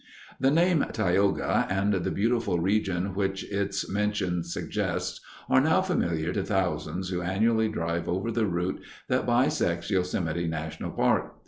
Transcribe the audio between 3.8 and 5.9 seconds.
mention suggests are now